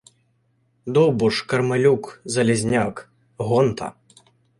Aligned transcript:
Довбуш, 0.85 1.41
Кармелюк, 1.43 2.21
Залізняк, 2.25 3.11
Гонта 3.37 3.93